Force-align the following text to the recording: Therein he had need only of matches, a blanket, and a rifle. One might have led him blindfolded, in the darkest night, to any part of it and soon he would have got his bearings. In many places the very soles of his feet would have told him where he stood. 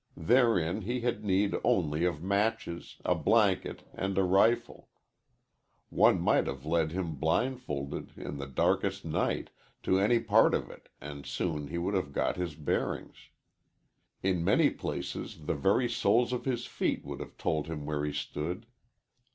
Therein 0.17 0.81
he 0.81 1.01
had 1.01 1.23
need 1.23 1.53
only 1.63 2.05
of 2.05 2.23
matches, 2.23 2.95
a 3.05 3.13
blanket, 3.13 3.87
and 3.93 4.17
a 4.17 4.23
rifle. 4.23 4.89
One 5.91 6.19
might 6.19 6.47
have 6.47 6.65
led 6.65 6.91
him 6.91 7.17
blindfolded, 7.17 8.13
in 8.17 8.39
the 8.39 8.47
darkest 8.47 9.05
night, 9.05 9.51
to 9.83 9.99
any 9.99 10.19
part 10.19 10.55
of 10.55 10.71
it 10.71 10.89
and 10.99 11.23
soon 11.27 11.67
he 11.67 11.77
would 11.77 11.93
have 11.93 12.13
got 12.13 12.35
his 12.35 12.55
bearings. 12.55 13.29
In 14.23 14.43
many 14.43 14.71
places 14.71 15.45
the 15.45 15.53
very 15.53 15.87
soles 15.87 16.33
of 16.33 16.45
his 16.45 16.65
feet 16.65 17.05
would 17.05 17.19
have 17.19 17.37
told 17.37 17.67
him 17.67 17.85
where 17.85 18.03
he 18.03 18.11
stood. 18.11 18.65